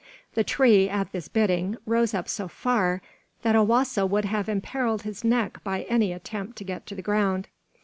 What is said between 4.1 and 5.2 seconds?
have imperiled